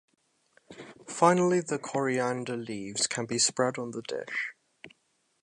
[1.05, 4.55] Finally the coriander leaves can be spread on the dish.